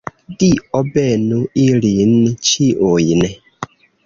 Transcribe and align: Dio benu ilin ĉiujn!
Dio 0.43 0.79
benu 0.95 1.41
ilin 1.65 2.15
ĉiujn! 2.49 3.23